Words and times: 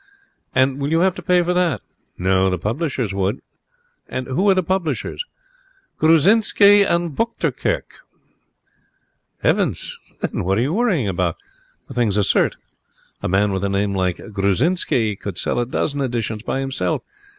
'And 0.55 0.79
will 0.79 0.89
you 0.89 1.01
have 1.01 1.13
to 1.13 1.21
pay 1.21 1.43
for 1.43 1.53
that?' 1.53 1.83
'No. 2.17 2.49
The 2.49 2.57
publishers 2.57 3.13
would.' 3.13 3.39
'Who 4.11 4.49
are 4.49 4.55
they?' 4.55 4.61
'Grusczinsky 4.63 6.83
and 6.83 7.15
Buchterkirch.' 7.15 8.01
'Heavens, 9.43 9.95
then 10.21 10.43
what 10.43 10.57
are 10.57 10.61
you 10.61 10.73
worrying 10.73 11.07
about? 11.07 11.35
The 11.87 11.93
thing's 11.93 12.17
a 12.17 12.21
cert. 12.23 12.55
A 13.21 13.29
man 13.29 13.51
with 13.51 13.63
a 13.63 13.69
name 13.69 13.93
like 13.93 14.17
Grusczinsky 14.17 15.19
could 15.19 15.37
sell 15.37 15.59
a 15.59 15.67
dozen 15.67 16.01
editions 16.01 16.41
by 16.41 16.61
himself. 16.61 17.03